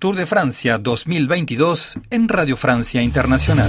Tour 0.00 0.16
de 0.16 0.24
Francia 0.24 0.78
2022 0.78 1.98
en 2.08 2.30
Radio 2.30 2.56
Francia 2.56 3.02
Internacional. 3.02 3.68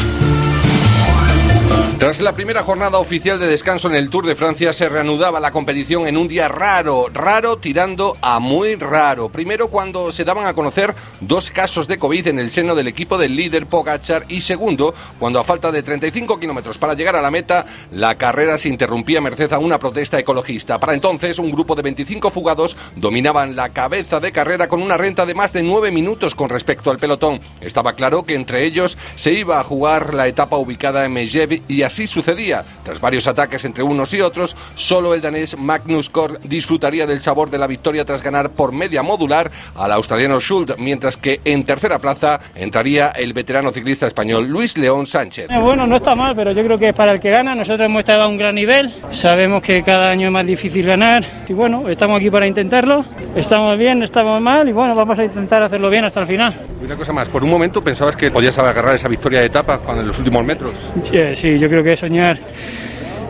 Tras 2.01 2.19
la 2.19 2.33
primera 2.33 2.63
jornada 2.63 2.97
oficial 2.97 3.39
de 3.39 3.45
descanso 3.45 3.87
en 3.87 3.93
el 3.93 4.09
Tour 4.09 4.25
de 4.25 4.35
Francia, 4.35 4.73
se 4.73 4.89
reanudaba 4.89 5.39
la 5.39 5.51
competición 5.51 6.07
en 6.07 6.17
un 6.17 6.27
día 6.27 6.47
raro, 6.47 7.09
raro 7.13 7.59
tirando 7.59 8.17
a 8.23 8.39
muy 8.39 8.73
raro. 8.73 9.29
Primero 9.29 9.67
cuando 9.67 10.11
se 10.11 10.23
daban 10.23 10.47
a 10.47 10.55
conocer 10.55 10.95
dos 11.19 11.51
casos 11.51 11.87
de 11.87 11.99
COVID 11.99 12.29
en 12.29 12.39
el 12.39 12.49
seno 12.49 12.73
del 12.73 12.87
equipo 12.87 13.19
del 13.19 13.35
líder 13.35 13.67
Pogachar 13.67 14.25
y 14.29 14.41
segundo 14.41 14.95
cuando 15.19 15.39
a 15.39 15.43
falta 15.43 15.71
de 15.71 15.83
35 15.83 16.39
kilómetros 16.39 16.79
para 16.79 16.95
llegar 16.95 17.15
a 17.15 17.21
la 17.21 17.29
meta, 17.29 17.67
la 17.91 18.17
carrera 18.17 18.57
se 18.57 18.69
interrumpía 18.69 19.21
merced 19.21 19.53
a 19.53 19.59
una 19.59 19.77
protesta 19.77 20.17
ecologista. 20.17 20.79
Para 20.79 20.95
entonces, 20.95 21.37
un 21.37 21.51
grupo 21.51 21.75
de 21.75 21.83
25 21.83 22.31
fugados 22.31 22.75
dominaban 22.95 23.55
la 23.55 23.73
cabeza 23.73 24.19
de 24.19 24.31
carrera 24.31 24.67
con 24.67 24.81
una 24.81 24.97
renta 24.97 25.27
de 25.27 25.35
más 25.35 25.53
de 25.53 25.61
9 25.61 25.91
minutos 25.91 26.33
con 26.33 26.49
respecto 26.49 26.89
al 26.89 26.97
pelotón. 26.97 27.41
Estaba 27.61 27.93
claro 27.93 28.23
que 28.23 28.33
entre 28.33 28.63
ellos 28.63 28.97
se 29.13 29.33
iba 29.33 29.59
a 29.59 29.63
jugar 29.63 30.15
la 30.15 30.27
etapa 30.27 30.57
ubicada 30.57 31.05
en 31.05 31.13
Megève 31.13 31.61
y 31.67 31.90
así 31.91 32.07
sucedía. 32.07 32.63
Tras 32.83 33.01
varios 33.01 33.27
ataques 33.27 33.65
entre 33.65 33.83
unos 33.83 34.13
y 34.13 34.21
otros, 34.21 34.55
solo 34.75 35.13
el 35.13 35.21
danés 35.21 35.57
Magnus 35.57 36.09
Kort 36.09 36.41
disfrutaría 36.43 37.05
del 37.05 37.19
sabor 37.19 37.49
de 37.49 37.57
la 37.57 37.67
victoria 37.67 38.05
tras 38.05 38.23
ganar 38.23 38.51
por 38.51 38.71
media 38.71 39.03
modular 39.03 39.51
al 39.75 39.91
australiano 39.91 40.39
Schultz, 40.39 40.75
mientras 40.79 41.17
que 41.17 41.41
en 41.43 41.65
tercera 41.65 41.99
plaza 41.99 42.39
entraría 42.55 43.09
el 43.09 43.33
veterano 43.33 43.71
ciclista 43.71 44.07
español 44.07 44.47
Luis 44.47 44.77
León 44.77 45.05
Sánchez. 45.05 45.49
Eh, 45.49 45.59
bueno, 45.59 45.85
no 45.85 45.97
está 45.97 46.15
mal, 46.15 46.33
pero 46.33 46.53
yo 46.53 46.63
creo 46.63 46.77
que 46.77 46.93
para 46.93 47.11
el 47.11 47.19
que 47.19 47.29
gana. 47.29 47.53
Nosotros 47.55 47.85
hemos 47.85 47.99
estado 47.99 48.23
a 48.23 48.27
un 48.29 48.37
gran 48.37 48.55
nivel, 48.55 48.93
sabemos 49.09 49.61
que 49.61 49.83
cada 49.83 50.09
año 50.09 50.27
es 50.27 50.33
más 50.33 50.45
difícil 50.45 50.85
ganar 50.85 51.25
y 51.49 51.53
bueno, 51.53 51.89
estamos 51.89 52.19
aquí 52.19 52.29
para 52.29 52.47
intentarlo. 52.47 53.03
Estamos 53.35 53.77
bien, 53.77 54.01
estamos 54.01 54.39
mal 54.41 54.67
y 54.69 54.71
bueno, 54.71 54.95
vamos 54.95 55.19
a 55.19 55.25
intentar 55.25 55.61
hacerlo 55.61 55.89
bien 55.89 56.05
hasta 56.05 56.21
el 56.21 56.25
final. 56.25 56.53
Una 56.81 56.95
cosa 56.95 57.11
más, 57.11 57.27
por 57.27 57.43
un 57.43 57.49
momento 57.49 57.81
pensabas 57.81 58.15
que 58.15 58.31
podías 58.31 58.57
agarrar 58.57 58.95
esa 58.95 59.09
victoria 59.09 59.41
de 59.41 59.47
etapa 59.47 59.81
en 59.89 60.07
los 60.07 60.17
últimos 60.17 60.45
metros. 60.45 60.73
Sí, 61.03 61.17
sí 61.35 61.59
yo 61.59 61.67
creo 61.67 61.80
que 61.83 61.97
soñar 61.97 62.39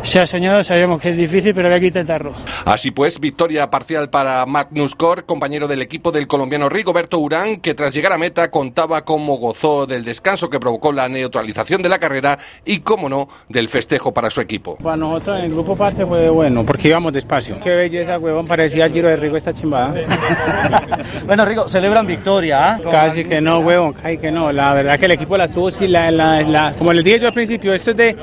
se 0.04 0.20
ha 0.20 0.28
soñado, 0.28 0.64
sabemos 0.64 1.02
que 1.02 1.10
es 1.12 1.18
difícil, 1.18 1.54
pero 1.54 1.74
hay 1.74 1.80
que 1.80 1.88
intentarlo. 1.88 2.34
Así 2.66 2.92
pues, 2.92 3.20
victoria 3.20 3.70
parcial 3.70 4.10
para 4.10 4.46
Magnus 4.46 4.96
Kort, 4.96 5.26
compañero 5.26 5.68
del 5.68 5.82
equipo 5.82 6.12
del 6.12 6.28
colombiano 6.28 6.70
Rigoberto 6.70 7.20
Urán, 7.20 7.58
que 7.58 7.74
tras 7.74 7.94
llegar 7.94 8.12
a 8.14 8.18
meta 8.18 8.50
contaba 8.52 9.06
cómo 9.06 9.38
gozó 9.38 9.86
del 9.86 10.04
descanso 10.04 10.50
que 10.50 10.60
provocó 10.60 10.92
la 10.92 11.08
neutralización 11.08 11.82
de 11.82 11.90
la 11.90 12.00
carrera 12.00 12.40
y, 12.66 12.80
cómo 12.80 13.10
no, 13.10 13.30
del 13.50 13.68
festejo 13.68 14.14
para 14.14 14.30
su 14.30 14.42
equipo. 14.42 14.78
Para 14.78 14.98
nosotros 14.98 15.40
en 15.40 15.46
el 15.46 15.52
grupo 15.52 15.76
parte 15.76 16.06
fue 16.06 16.30
bueno, 16.30 16.66
porque 16.66 16.88
íbamos 16.88 17.14
despacio. 17.14 17.60
Qué 17.64 17.72
belleza, 17.72 18.18
huevón, 18.18 18.48
parecía 18.48 18.86
el 18.86 18.94
giro 18.94 19.08
de 19.08 19.16
Rigo 19.16 19.38
esta 19.38 19.54
chimbada. 19.54 19.94
bueno, 21.26 21.46
Rigo, 21.46 21.70
celebran 21.70 22.08
victoria. 22.08 22.78
¿eh? 22.80 22.84
Casi 22.90 23.24
que 23.24 23.42
no, 23.42 23.60
huevón, 23.60 23.94
casi 23.94 24.18
que 24.18 24.32
no. 24.32 24.52
La 24.52 24.74
verdad 24.74 25.00
que 25.00 25.06
el 25.06 25.12
equipo 25.12 25.38
la 25.38 25.48
tuvo, 25.48 25.72
sí, 25.72 25.88
la, 25.88 26.12
la, 26.12 26.74
como 26.78 26.94
les 26.94 27.04
dije 27.04 27.20
yo 27.20 27.28
al 27.28 27.34
principio, 27.34 27.74
esto 27.74 27.92
es 27.92 27.98
de 27.98 28.18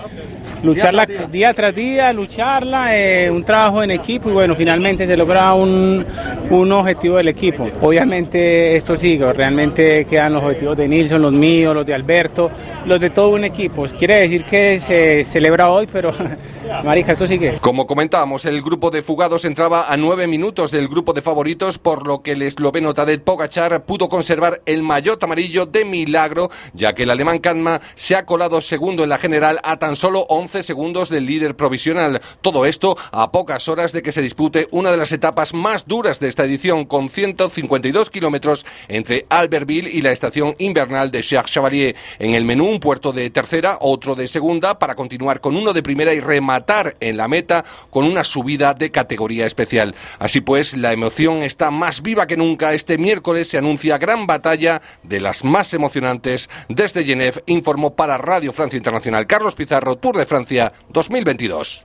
lucharla 0.62 1.06
día 1.06 1.54
tras 1.54 1.74
día, 1.74 2.12
lucharla, 2.12 2.96
eh, 2.96 3.30
un 3.30 3.44
trabajo 3.44 3.82
en 3.82 3.90
equipo 3.90 4.30
y 4.30 4.32
bueno, 4.32 4.54
finalmente 4.56 5.06
se 5.06 5.16
logra 5.16 5.54
un, 5.54 6.04
un, 6.50 6.72
objetivo 6.72 7.16
del 7.16 7.28
equipo. 7.28 7.68
Obviamente 7.80 8.76
esto 8.76 8.96
sigue, 8.96 9.32
realmente 9.32 10.04
quedan 10.04 10.34
los 10.34 10.42
objetivos 10.42 10.76
de 10.76 10.88
Nilsson, 10.88 11.22
los 11.22 11.32
míos, 11.32 11.74
los 11.74 11.86
de 11.86 11.94
Alberto, 11.94 12.50
los 12.86 13.00
de 13.00 13.10
todo 13.10 13.30
un 13.30 13.44
equipo. 13.44 13.84
Quiere 13.98 14.20
decir 14.20 14.44
que 14.44 14.80
se 14.80 15.24
celebra 15.24 15.70
hoy, 15.70 15.88
pero 15.90 16.10
marica, 16.84 17.12
esto 17.12 17.26
sigue. 17.26 17.58
Como 17.60 17.86
comentábamos, 17.86 18.44
el 18.44 18.62
grupo 18.62 18.90
de 18.90 19.02
fugados 19.02 19.44
entraba 19.44 19.86
a 19.88 19.96
nueve 19.96 20.26
minutos 20.26 20.70
del 20.70 20.88
grupo 20.88 21.12
de 21.12 21.22
favoritos, 21.22 21.78
por 21.78 22.06
lo 22.06 22.22
que 22.22 22.32
el 22.32 22.42
esloveno 22.42 22.94
Tadej 22.94 23.20
Pogachar 23.22 23.84
pudo 23.84 24.08
conservar 24.08 24.60
el 24.66 24.82
maillot 24.82 25.22
amarillo 25.22 25.66
de 25.66 25.84
milagro, 25.84 26.50
ya 26.72 26.94
que 26.94 27.04
el 27.04 27.10
alemán 27.10 27.38
Kanma 27.38 27.80
se 27.94 28.16
ha 28.16 28.24
colado 28.24 28.60
segundo 28.60 29.02
en 29.02 29.10
la 29.10 29.18
general 29.18 29.60
a 29.62 29.78
tan 29.78 29.96
solo 29.96 30.20
11 30.28 30.47
segundos 30.48 31.08
del 31.08 31.26
líder 31.26 31.56
provisional. 31.56 32.20
Todo 32.40 32.66
esto 32.66 32.96
a 33.12 33.30
pocas 33.30 33.68
horas 33.68 33.92
de 33.92 34.02
que 34.02 34.12
se 34.12 34.22
dispute 34.22 34.68
una 34.70 34.90
de 34.90 34.96
las 34.96 35.12
etapas 35.12 35.54
más 35.54 35.86
duras 35.86 36.20
de 36.20 36.28
esta 36.28 36.44
edición, 36.44 36.84
con 36.84 37.10
152 37.10 38.10
kilómetros 38.10 38.66
entre 38.88 39.26
Albertville 39.28 39.90
y 39.90 40.02
la 40.02 40.12
estación 40.12 40.54
invernal 40.58 41.10
de 41.10 41.22
Charles 41.22 41.52
Chevalier. 41.52 41.96
En 42.18 42.34
el 42.34 42.44
menú, 42.44 42.66
un 42.66 42.80
puerto 42.80 43.12
de 43.12 43.30
tercera, 43.30 43.78
otro 43.80 44.14
de 44.14 44.28
segunda, 44.28 44.78
para 44.78 44.94
continuar 44.94 45.40
con 45.40 45.56
uno 45.56 45.72
de 45.72 45.82
primera 45.82 46.12
y 46.14 46.20
rematar 46.20 46.96
en 47.00 47.16
la 47.16 47.28
meta 47.28 47.64
con 47.90 48.04
una 48.04 48.24
subida 48.24 48.74
de 48.74 48.90
categoría 48.90 49.46
especial. 49.46 49.94
Así 50.18 50.40
pues, 50.40 50.76
la 50.76 50.92
emoción 50.92 51.42
está 51.42 51.70
más 51.70 52.02
viva 52.02 52.26
que 52.26 52.36
nunca. 52.36 52.72
Este 52.72 52.98
miércoles 52.98 53.48
se 53.48 53.58
anuncia 53.58 53.98
gran 53.98 54.26
batalla 54.26 54.80
de 55.02 55.20
las 55.20 55.44
más 55.44 55.74
emocionantes 55.74 56.48
desde 56.68 57.04
Genève, 57.04 57.42
informó 57.46 57.94
para 57.94 58.18
Radio 58.18 58.52
Francia 58.52 58.76
Internacional 58.76 59.26
Carlos 59.26 59.54
Pizarro, 59.54 59.96
Tour 59.96 60.16
de 60.16 60.26
Francia 60.38 60.72
2022. 60.92 61.76